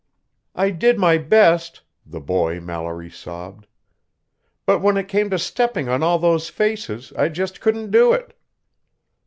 "I 0.55 0.71
did 0.71 0.97
my 0.97 1.19
best," 1.19 1.81
the 2.07 2.19
boy 2.19 2.59
Mallory 2.59 3.11
sobbed. 3.11 3.67
"But 4.65 4.79
when 4.81 4.97
it 4.97 5.07
came 5.07 5.29
to 5.29 5.37
stepping 5.37 5.89
on 5.89 6.01
all 6.01 6.17
those 6.17 6.49
faces, 6.49 7.13
I 7.15 7.29
just 7.29 7.61
couldn't 7.61 7.91
do 7.91 8.11
it!" 8.11 8.33